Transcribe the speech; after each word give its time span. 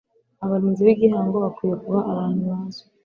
abarinzi 0.43 0.81
b'igihango 0.87 1.37
bakwiye 1.45 1.75
kuba 1.83 1.99
abantu 2.11 2.41
bazwi 2.49 2.85